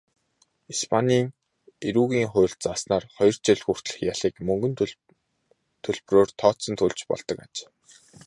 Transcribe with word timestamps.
Испанийн 0.73 1.27
эрүүгийн 1.87 2.29
хуульд 2.33 2.59
зааснаар 2.65 3.05
хоёр 3.15 3.35
жил 3.45 3.59
хүртэлх 3.65 3.97
ялыг 4.13 4.35
мөнгөн 4.47 4.73
төлбөрөөр 5.83 6.29
тооцон 6.39 6.75
төлж 6.77 6.99
болдог 7.09 7.37
аж. 7.45 7.55